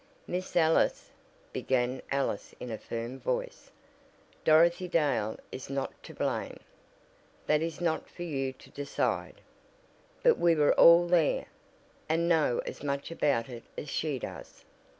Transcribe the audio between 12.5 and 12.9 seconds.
as